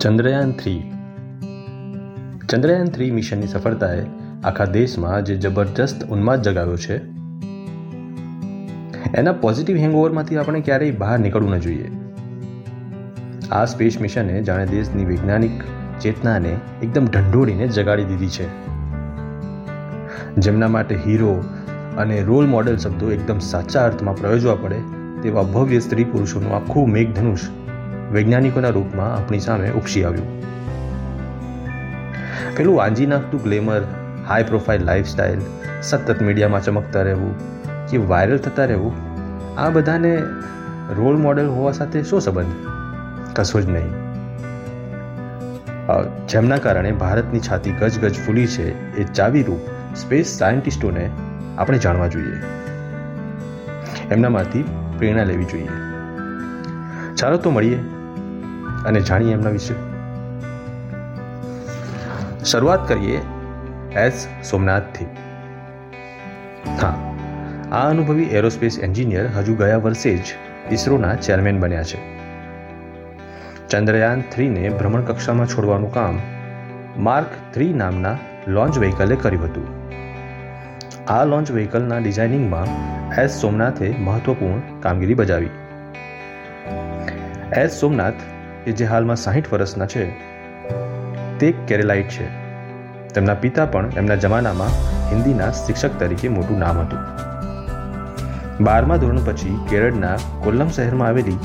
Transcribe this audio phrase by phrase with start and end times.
[0.00, 0.80] Chandrayaan three.
[2.48, 4.02] Chandrayaan three મિશનની સફળતાએ
[4.44, 6.96] આખા દેશમાં જે જબરજસ્ત ઉન્માદ જગાવ્યો છે,
[9.14, 11.88] એના પોઝિટિવ હેંગઓવરમાંથી આપણે ક્યારેય બહાર નીકળવું ન જોઈએ.
[13.52, 15.66] આ સ્પેસ મિશને જાણે દેશની વૈજ્ઞાનિક
[16.00, 18.46] ચેતનાને એકદમ ઢંઢોળીને જગાડી દીધી છે.
[20.38, 21.44] જેમના માટે હીરો
[21.96, 24.80] અને રોલ મોડેલ શબ્દો એકદમ સાચા અર્થમાં પ્રયોજવા પડે
[25.22, 27.44] તેવા ભવ્ય સ્ત્રી પુરુષોનું આખું મેઘધનુષ
[28.12, 30.30] વૈજ્ઞાનિકોના રૂપમાં આપણી સામે ઉપસી આવ્યું.
[32.56, 33.82] પેલું વાંજી નાખતું ગ્લેમર
[34.28, 35.42] હાઈ પ્રોફાઇલ લાઈફસ્ટાઈલ
[35.82, 37.34] સતત મીડિયામાં ચમકતા રહેવું
[37.90, 38.94] કે વાયરલ થતા રહેવું,
[39.58, 40.12] આ બધાને
[40.96, 42.54] રોલ મોડેલ હોવા સાથે શું સંબંધ?
[43.34, 43.92] કશું જ નહીં.
[46.28, 49.62] જેમના કારણે ભારતની છાતી ગજ ગજ ફૂલી છે એ ચાવીરૂપ
[49.96, 51.04] સ્પેસ સાયન્ટિસ્ટોને
[51.58, 52.38] આપણે જાણવા જોઈએ.
[54.10, 54.64] એમનામાંથી
[54.98, 55.76] પ્રેરણા લેવી જોઈએ.
[57.14, 57.78] ચાલો તો મળીએ.
[58.86, 59.74] અને જાણીએ એમના વિશે.
[62.44, 63.20] શરૂઆત કરીએ
[63.98, 65.06] એસ સોમનાથથી.
[66.80, 66.92] હા,
[67.72, 70.24] આ અનુભવી એરોસ્પેસ એન્જિનિયર હજુ ગયા વર્ષે જ
[70.70, 71.98] ઇસરોના ચેરમેન બન્યા છે.
[73.68, 76.20] ચંદ્રયાન થ્રીને ભ્રમણ કક્ષામાં છોડવાનું કામ
[76.96, 79.66] માર્ક થ્રી નામના લોન્ચ વ્હીકલે કર્યું હતું.
[81.08, 82.68] આ લોન્ચ વ્હીકલના ડિઝાઇનિંગમાં
[83.22, 85.50] એસ સોમનાથે મહત્વપૂર્ણ કામગીરી બજાવી.
[87.56, 88.14] એસ સોમનાથ
[88.66, 90.04] કે જે હાલમાં સાહીઠ વર્ષના છે,
[91.40, 92.24] તે કેરેલાઇટ છે.
[93.16, 94.72] તેમના પિતા પણ એમના જમાનામાં
[95.10, 97.02] હિન્દીના શિક્ષક તરીકે મોટું નામ હતું.
[98.68, 100.14] બારમા ધોરણ પછી કેરળના
[100.46, 101.36] કોલ્લમ શહેરમાં આવેલી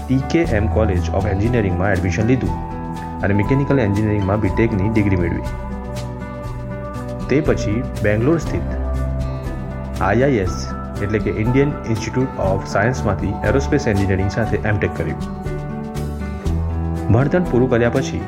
[0.00, 2.54] ટીકેએમ કોલેજ ઓફ એન્જિનિયરિંગમાં એડમિશન લીધું
[3.22, 5.48] અને મિકેનિકલ એન્જિનિયરિંગમાં બીટેકની ડિગ્રી મેળવી.
[7.30, 8.68] તે પછી બેંગ્લોર સ્થિત
[10.10, 10.60] આઈઆઈએસ
[11.00, 15.43] એટલે કે ઇન્ડિયન ઇન્સ્ટિટ્યૂટ ઓફ સાયન્સમાંથી એરોસ્પેસ એન્જિનિયરિંગ સાથે એમટેક કર્યું.
[17.12, 18.22] ભણતર પૂરું કર્યા પછી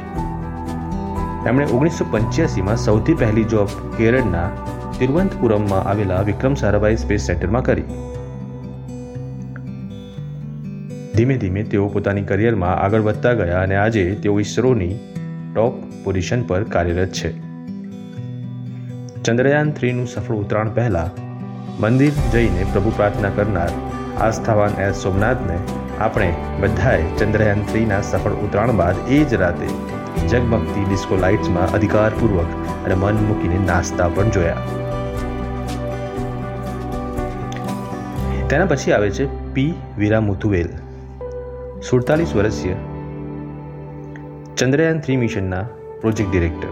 [1.45, 3.69] તેમણે ઓગણીસો પંચ્યાસીમાં સૌથી પહેલી જોબ
[3.99, 4.49] કેરળના
[4.99, 7.85] તિરુવંતપુરમમાં આવેલા વિક્રમ સારાભાઈ સ્પેસ સેન્ટરમાં કરી.
[11.17, 14.95] ધીમે ધીમે તેઓ પોતાની કરિયરમાં આગળ વધતા ગયા અને આજે તેઓ ઇસરોની
[15.55, 15.75] ટોપ
[16.05, 17.31] પોઝિશન પર કાર્યરત છે.
[19.23, 21.11] ચંદ્રયાન થ્રીનું સફળ ઉતરાણ પહેલા
[21.81, 23.71] મંદિર જઈને પ્રભુ પ્રાર્થના કરનાર
[24.21, 25.57] આસ્થાવાન એસ સોમનાથને
[25.99, 29.69] આપણે બધાએ ચંદ્રયાન થ્રીના સફળ ઉતરાણ બાદ એ જ રાતે
[30.27, 32.51] જગમગતી ડિસ્કો લાઇટ્સમાં અધિકારપૂર્વક
[32.85, 34.57] અને મન મૂકીને નાસ્તા પણ જોયા.
[38.51, 39.75] તેના પછી આવે છે પી.
[39.99, 40.69] વીરા મુથુવેલ
[41.91, 42.75] સુડતાલીસ વર્ષીય
[44.57, 45.63] ચંદ્રયાન થ્રી મિશનના
[46.01, 46.69] પ્રોજેક્ટ ડિરેક્ટર.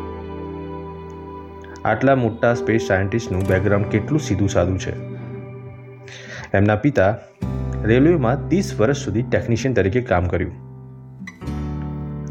[1.84, 4.93] આટલા મોટા સ્પેસ સાયન્ટિસ્ટનું બેકગ્રાઉન્ડ કેટલું સીધું સાદું છે?
[6.55, 7.15] એમના પિતા
[7.84, 10.53] રેલવેમાં ત્રીસ વર્ષ સુધી ટેકનિશિયન તરીકે કામ કર્યું.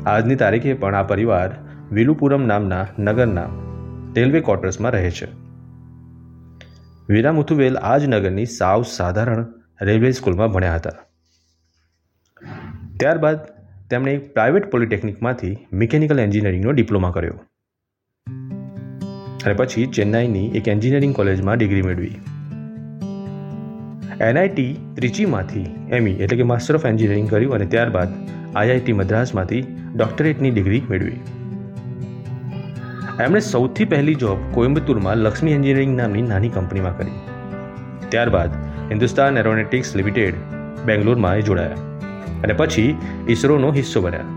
[0.09, 1.51] આજની તારીખે પણ આ પરિવાર
[1.91, 3.45] વિલુપુરમ નામના નગરના
[4.15, 5.27] રેલવે ક્વાર્ટર્સમાં રહે છે.
[7.09, 9.45] વિરામુથુવેલ આ જ નગરની સાવ સાધારણ
[9.81, 10.91] રેલવે સ્કૂલમાં ભણ્યા હતા.
[12.99, 13.39] ત્યારબાદ
[13.89, 17.33] તેમણે એક પ્રાઇવેટ પોલિટેકનિકમાંથી મિકેનિકલ એન્જિનિયરિંગનો ડિપ્લોમા કર્યો.
[19.45, 22.21] અને પછી ચેન્નાઈની એક એન્જિનિયરિંગ કોલેજમાં ડિગ્રી મેળવી.
[24.25, 25.65] એનઆઈટી ત્રિચીમાંથી
[25.97, 28.11] એમઈ એટલે કે માસ્ટર ઓફ એન્જિનિયરિંગ કર્યું અને ત્યારબાદ
[28.59, 29.61] આઈઆઈટી મદ્રાસમાંથી
[29.95, 31.19] ડોક્ટરેટની ડિગ્રી મેળવી.
[33.25, 37.17] એમણે સૌથી પહેલી જોબ કોઇમ્બતુરમાં લક્ષ્મી એન્જિનિયરિંગ નામની નાની કંપનીમાં કરી.
[38.13, 38.55] ત્યારબાદ
[38.91, 40.39] હિન્દુસ્તાન એરોનેટિક્સ લિમિટેડ
[40.91, 41.81] બેંગ્લોરમાં એ જોડાયા
[42.45, 42.87] અને પછી
[43.35, 44.29] ઇસરોનો હિસ્સો બન્યા.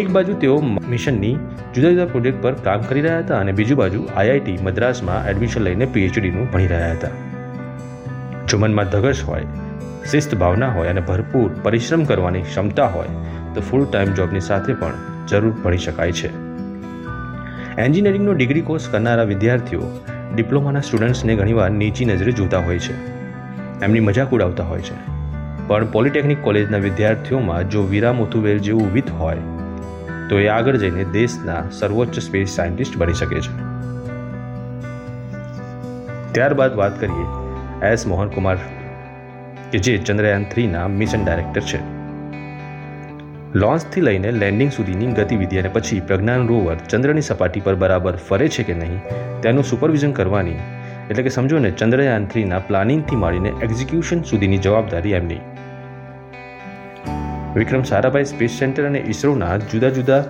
[0.00, 0.56] એક બાજુ તેઓ
[0.94, 1.34] મિશનની
[1.74, 5.92] જુદા જુદા પ્રોજેક્ટ પર કામ કરી રહ્યા હતા અને બીજી બાજુ આઈઆઈટી મદ્રાસમાં એડમિશન લઈને
[5.96, 7.14] પીએચડીનું ભણી રહ્યા હતા.
[8.54, 9.46] જો મનમાં ધગશ હોય,
[10.10, 13.06] શિસ્ત ભાવના હોય અને ભરપૂર પરિશ્રમ કરવાની ક્ષમતા હોય,
[13.54, 14.92] તો ફૂલ ટાઈમ જોબની સાથે પણ
[15.28, 16.28] જરૂર ભણી શકાય છે.
[17.76, 19.82] એન્જિનિયરિંગનો ડિગ્રી કોર્સ કરનારા વિદ્યાર્થીઓ
[20.34, 22.94] ડિપ્લોમાના સ્ટુડન્ટ્સને ઘણીવાર નીચી નજરે જોતા હોય છે.
[23.80, 24.96] એમની મજાક ઉડાવતા હોય છે.
[25.66, 29.36] પણ પોલિટેકનિક કોલેજના વિદ્યાર્થીઓમાં જો વીરા મુથુવેલ જેવું વિથ હોય,
[30.28, 33.62] તો એ આગળ જઈને દેશના સર્વોચ્ચ સ્પેસ સાયન્ટિસ્ટ બની શકે છે.
[36.32, 37.43] ત્યારબાદ વાત કરીએ
[37.88, 38.56] એસ મોહનકુમાર
[39.72, 41.78] કે જે ચંદ્રયાન થ્રીના મિશન ડાયરેક્ટર છે.
[43.54, 48.62] લોન્ચથી લઈને લેન્ડિંગ સુધીની ગતિવિધિ અને પછી પ્રજ્ઞાન રોવર ચંદ્રની સપાટી પર બરાબર ફરે છે
[48.62, 49.00] કે નહીં,
[49.42, 50.56] તેનું સુપરવિઝન કરવાની,
[51.10, 55.40] એટલે કે સમજો ને, ચંદ્રયાન થ્રીના પ્લાનિંગથી માંડીને એક્ઝિક્યુશન સુધીની જવાબદારી એમની.
[57.54, 60.22] વિક્રમ સારાભાઈ સ્પેસ સેન્ટર અને ઇસરોના જુદા જુદા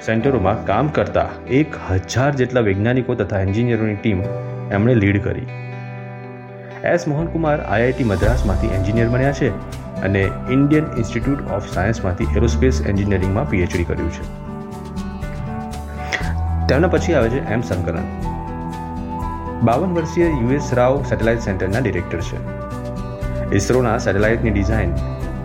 [0.00, 4.22] સેન્ટરોમાં કામ કરતા એક હજાર જેટલા વૈજ્ઞાનિકો તથા એન્જિનિયરોની ટીમ
[4.72, 5.67] એમણે લીડ કરી.
[6.94, 9.48] એસ મોહનકુમાર આઈઆઈટી મદ્રાસમાંથી એન્જિનિયર બન્યા છે
[10.02, 14.24] અને ઇન્ડિયન ઇન્સ્ટિટ્યૂટ ઓફ સાયન્સમાંથી એરોસ્પેસ એન્જિનિયરિંગમાં પીએચડી કર્યું છે.
[16.66, 18.06] તેમના પછી આવે છે એમ શંકરન
[19.64, 22.38] બાવન વર્ષીય યુએસ રાવ સેટેલાઇટ સેન્ટરના ડિરેક્ટર છે.
[23.56, 24.92] ઇસરોના સેટેલાઇટની ડિઝાઇન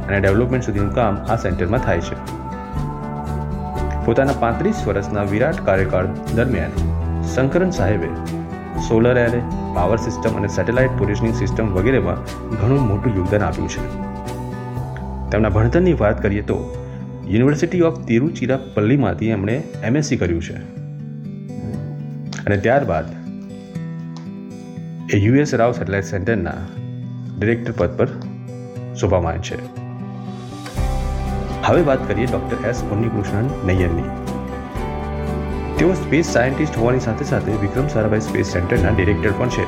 [0.07, 2.15] અને ડેવલપમેન્ટ સુધીનું કામ આ સેન્ટરમાં થાય છે.
[4.05, 6.71] પોતાના પાંત્રીસ વર્ષના વિરાટ કાર્યકાળ દરમિયાન
[7.35, 8.09] શંકરન સાહેબે
[8.87, 9.41] સોલર એરે
[9.73, 12.17] પાવર સિસ્ટમ અને સેટેલાઇટ પોઝિશનિંગ સિસ્ટમ વગેરેમાં
[12.49, 14.13] ઘણું મોટું યોગદાન આપ્યું છે.
[15.31, 16.75] તેમના ભણતરની વાત કરીએ તો
[17.27, 20.55] યુનિવર્સિટી ઓફ તિરુચિરાપલ્લીમાંથી એમણે એમએસસી કર્યું છે.
[22.45, 23.05] અને ત્યારબાદ
[25.13, 26.51] એ યુએસ રાવ સેટેલાઇટ સેન્ટરના
[27.39, 28.07] ડિરેક્ટર પદ પર
[28.95, 29.57] શોભામાન છે.
[31.63, 34.22] હવે વાત કરીએ ડૉક્ટર એસ ઉન્નીકૃષ્ણન નૈયરની.
[35.83, 39.63] તેઓ સ્પેસ સાયન્ટિસ્ટ હોવાની સાથે સાથે વિક્રમ સારાભાઈ સ્પેસ સેન્ટરના ડિરેક્ટર પણ છે.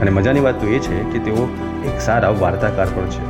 [0.00, 1.48] અને મજાની વાત તો એ છે કે તેઓ
[1.84, 3.22] એક સારા વાર્તાકાર પણ છે.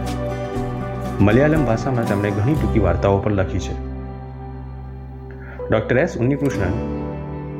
[1.21, 3.75] મલયાલમ ભાષામાં તેમણે ઘણી ટૂંકી વાર્તાઓ પણ લખી છે.
[5.71, 6.73] ડૉક્ટર એસ ઉન્નીકૃષ્ણન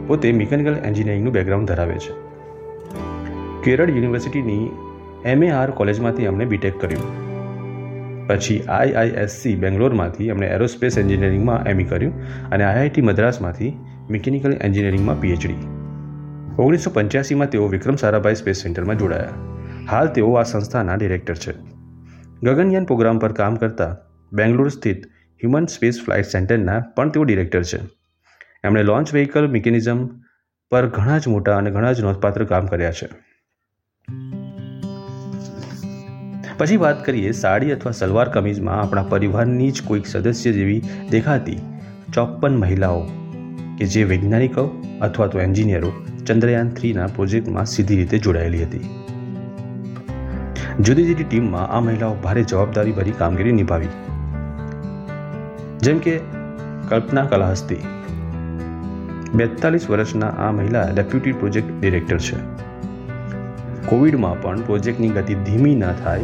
[0.07, 2.13] પોતે મિકેનિકલ એન્જિનિયરિંગનું બેકગ્રાઉન્ડ ધરાવે છે.
[3.65, 4.71] કેરળ યુનિવર્સિટીની
[5.25, 7.33] એમએઆર કોલેજમાંથી એમણે બીટેક કર્યું.
[8.27, 12.13] પછી આઈઆઈએસસી બેંગ્લોરમાંથી એમણે એરોસ્પેસ એન્જિનિયરિંગમાં એમઈ કર્યું
[12.51, 13.79] અને આઈઆઈટી મદ્રાસમાંથી
[14.11, 15.55] મિકેનિકલ એન્જિનિયરિંગમાં પીએચડી
[16.59, 19.29] ઓગણીસો પંચ્યાસીમાં તેઓ વિક્રમ સારાભાઈ સ્પેસ સેન્ટરમાં જોડાયા.
[19.91, 21.53] હાલ તેઓ આ સંસ્થાના ડિરેક્ટર છે.
[22.43, 23.97] ગગનયાન પ્રોગ્રામ પર કામ કરતા
[24.33, 27.79] બેંગ્લોર સ્થિત હ્યુમન સ્પેસ ફ્લાઇટ સેન્ટરના પણ તેઓ ડિરેક્ટર છે.
[28.65, 30.09] એમણે લોન્ચ વ્હીકલ મિકેનિઝમ
[30.71, 33.09] પર ઘણા જ મોટા અને ઘણા જ નોંધપાત્ર કામ કર્યા છે.
[36.59, 41.61] પછી વાત કરીએ સાડી અથવા સલવાર કમીઝમાં આપણા પરિવારની જ કોઈક સદસ્ય જેવી દેખાતી
[42.15, 43.07] ચોપ્પન મહિલાઓ
[43.83, 45.93] કે જે વૈજ્ઞાનિકો અથવા તો એન્જિનિયરો
[46.27, 48.91] ચંદ્રયાન થ્રીના પ્રોજેક્ટમાં સીધી રીતે જોડાયેલી હતી.
[50.81, 53.87] જુદી જુદી ટીમમાં આ મહિલાઓ ભારે જવાબદારી ભરી કામગીરી નિભાવી.
[55.81, 56.21] જેમ કે
[56.89, 57.77] કલ્પના કલાહસ્તી.
[59.35, 62.37] બેતાલીસ વર્ષના આ મહિલા ડેપ્યુટી પ્રોજેક્ટ ડિરેક્ટર છે.
[63.87, 66.21] કોવિડમાં પણ પ્રોજેક્ટની ગતિ ધીમી ન થાય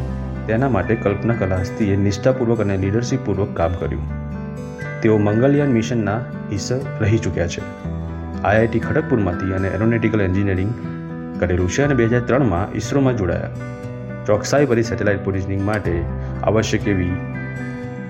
[0.46, 4.27] તેના માટે કલ્પના કલાહસ્તીએ નિષ્ઠાપૂર્વક અને લીડરશીપપૂર્વક કામ કર્યું.
[5.02, 6.18] તેઓ મંગલયાન મિશનના
[6.52, 7.62] હિસ્સા રહી ચૂક્યા છે.
[8.44, 10.72] આઈઆઈટી ખડગપુરમાંથી અને એરોનેટિકલ એન્જિનિયરિંગ
[11.40, 13.50] કરેલું છે અને બે હજાર ત્રણમાં ઇસરોમાં જોડાયા.
[14.26, 16.04] ચોકસાઈ ભરી સેટેલાઇટ પોઝિશનિંગ માટે
[16.42, 17.12] આવશ્યક એવી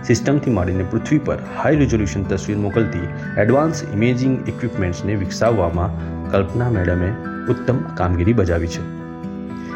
[0.05, 3.09] સિસ્ટમથી માંડીને પૃથ્વી પર હાઈ રિઝોલ્યુશન તસવીર મોકલતી
[3.41, 5.91] એડવાન્સ ઇમેજિંગ ઇક્વિપમેન્ટ્સને વિકસાવવામાં
[6.31, 7.11] કલ્પના મેડમે
[7.49, 8.83] ઉત્તમ કામગીરી બજાવી છે.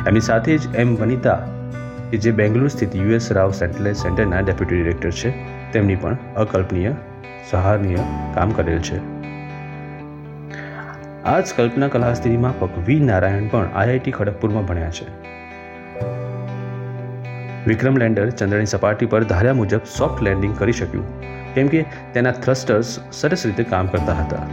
[0.08, 1.40] એમની સાથે જ એમ વનિતા,
[2.10, 6.92] કે જે બેંગ્લોર સ્થિત યુએસ રાવ સેટેલાઇટ સેન્ટરના ડેપ્યુટી ડિરેક્ટર છે તેમની પણ અકલ્પનીય,
[7.50, 7.96] સહારનીય
[8.34, 8.98] કામ કરેલ છે.
[11.24, 13.00] આ જ કલ્પના કલાસ્ત્રી માફક વી.
[13.00, 15.06] નારાયણ પણ આઈઆઈટી ખડગપુરમાં ભણ્યા છે.
[17.66, 21.06] વિક્રમ લેન્ડર ચંદ્રની સપાટી પર ધાર્યા મુજબ સોફ્ટ લેન્ડિંગ કરી શક્યું,
[21.54, 21.84] કેમ કે
[22.14, 24.46] તેના થ્રસ્ટર્સ સરસ રીતે કામ કરતા હતા.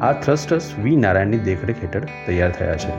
[0.00, 0.96] આ થ્રસ્ટર્સ વી.
[0.96, 2.92] નારાયણની દેખરેખ હેઠળ તૈયાર થયા છે.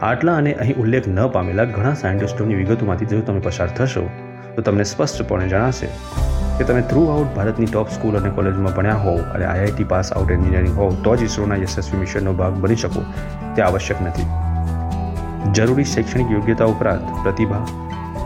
[0.00, 4.10] આટલા અને અહીં ઉલ્લેખ ન પામેલા ઘણા સાયન્ટિસ્ટોની વિગતોમાંથી જો તમે પસાર થશો
[4.56, 5.88] તો તમને સ્પષ્ટપણે જણાશે
[6.58, 10.32] કે તમે થ્રુ આઉટ ભારતની ટોપ સ્કૂલ અને કોલેજમાં ભણ્યા હોવ અને આઈઆઈટી પાસ આઉટ
[10.36, 13.04] એન્જિનિયરિંગ હોવ, તો જ ઇસરોના યશસ્વી મિશનનો ભાગ બની શકો.
[13.56, 14.26] તે આવશ્યક નથી.
[15.58, 17.62] જરૂરી શૈક્ષણિક યોગ્યતા ઉપરાંત પ્રતિભા,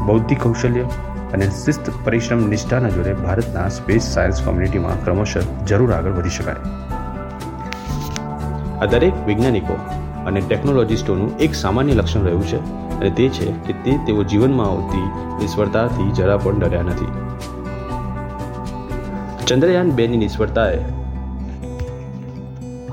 [0.07, 0.87] બૌદ્ધિક કૌશલ્ય
[1.35, 5.37] અને શિસ્ત પરિશ્રમ નિષ્ઠાના જોડે ભારતના સ્પેસ સાયન્સ કોમ્યુનિટીમાં ક્રમશઃ
[5.73, 6.61] જરૂર આગળ વધી શકાય.
[8.83, 9.77] આ દરેક વૈજ્ઞાનિકો
[10.31, 12.59] અને ટેકનોલોજીસ્ટોનું એક સામાન્ય લક્ષણ રહ્યું છે
[13.05, 15.03] અને તે છે કે તે તેઓ જીવનમાં આવતી
[15.41, 17.07] નિષ્ફળતાથી જરા પણ ડર્યા નથી.
[19.47, 20.79] ચંદ્રયાન બેની નિષ્ફળતાએ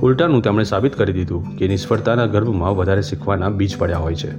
[0.01, 4.31] ઉલટાનું તેમણે સાબિત કરી દીધું કે નિષ્ફળતાના ગર્ભમાં વધારે શીખવાના બીજ પડ્યા હોય છે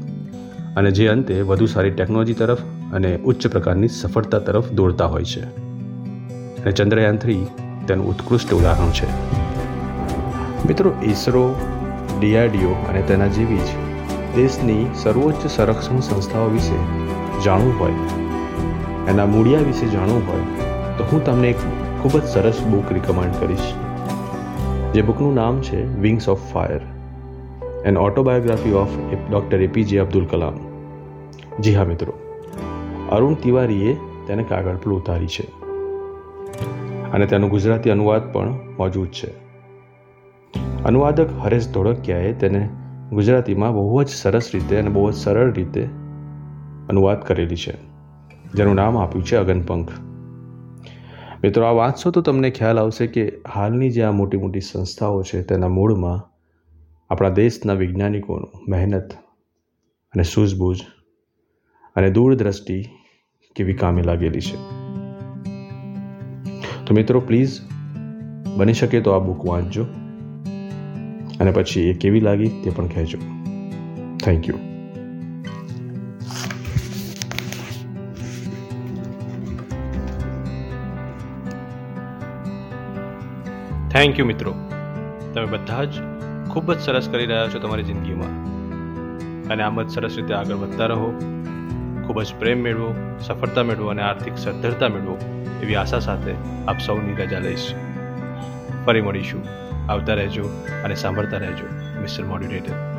[0.75, 2.59] અને જે અંતે વધુ સારી ટેકનોલોજી તરફ
[2.93, 5.43] અને ઉચ્ચ પ્રકારની સફળતા તરફ દોડતા હોય છે.
[6.63, 7.47] અને ચંદ્રયાન થ્રી
[7.89, 9.07] તેનું ઉત્કૃષ્ટ ઉદાહરણ છે.
[10.67, 11.55] મિત્રો, ઈસરો,
[12.21, 13.82] ડીઆરડીઓ અને તેના જેવી જ
[14.37, 16.77] દેશની સર્વોચ્ચ સંરક્ષણ સંસ્થાઓ વિશે
[17.45, 17.93] જાણવું હોય,
[19.09, 20.41] એના મૂળિયા વિશે જાણવું હોય,
[20.99, 21.57] તો હું તમને એક
[22.03, 23.73] ખૂબ જ સરસ બુક રિકમેન્ડ કરીશ.
[24.95, 26.81] જે બુકનું નામ છે wings of fire
[27.85, 28.89] an autobiography of
[29.31, 30.59] doctor APJ Abdul Kalam
[31.61, 32.13] ji હા મિત્રો.
[33.13, 33.97] અરુણ તિવારીએ
[34.27, 35.47] તેને કાગળ પર ઉતારી છે.
[37.13, 39.31] અને તેનું ગુજરાતી અનુવાદ પણ મોજૂદ છે.
[40.85, 42.69] અનુવાદક હરેશ ધોળકિયાએ તેને
[43.13, 45.83] ગુજરાતીમાં બહુ જ સરસ રીતે અને બહુ જ સરળ રીતે
[46.89, 47.75] અનુવાદ કરેલી છે,
[48.55, 49.91] જેનું નામ આપ્યું છે અગનપંખ.
[51.45, 55.43] મિત્રો, આ વાંચશો તો તમને ખ્યાલ આવશે કે હાલની જે આ મોટી મોટી સંસ્થાઓ છે,
[55.43, 56.21] તેના મૂળમાં
[57.11, 59.13] આપણા દેશના વૈજ્ઞાનિકોનું મહેનત
[60.15, 60.81] અને સૂઝબૂઝ
[61.97, 62.89] અને દૂરદ્રષ્ટિ
[63.57, 64.57] કેવી કામે લાગેલી છે.
[66.87, 67.61] તો મિત્રો, પ્લીઝ
[68.57, 69.87] બની શકે તો આ બુક વાંચજો.
[71.43, 73.19] અને પછી એ કેવી લાગી તે પણ કહેજો.
[74.17, 74.55] થેન્ક યુ
[83.91, 84.55] થેન્ક યુ મિત્રો.
[85.35, 85.93] તમે બધા જ
[86.51, 88.45] ખૂબ જ સરસ કરી રહ્યા છો તમારી જિંદગીમાં.
[89.49, 91.11] અને આમ જ સરસ રીતે આગળ વધતા રહો.
[92.07, 95.19] ખૂબ જ પ્રેમ મેળવો, સફળતા મેળવો અને આર્થિક સદ્ધરતા મેળવો
[95.63, 96.33] એવી આશા સાથે
[96.69, 97.75] આપ સૌની રજા લઈશ.
[98.87, 99.62] ફરી મળીશું.
[99.89, 100.51] આવતા રહેજો
[100.85, 101.65] અને સાંભળતા રહેજો
[102.01, 102.92] મિસ્ટર મોડ્યુલેટર.